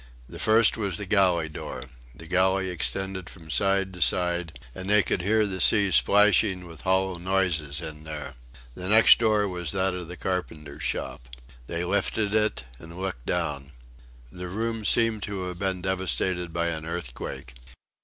[0.27, 1.83] The first was the galley door.
[2.15, 6.81] The galley extended from side to side, and they could hear the sea splashing with
[6.81, 8.33] hollow noises in there.
[8.73, 11.27] The next door was that of the carpenter's shop.
[11.67, 13.73] They lifted it, and looked down.
[14.31, 17.53] The room seemed to have been devastated by an earthquake.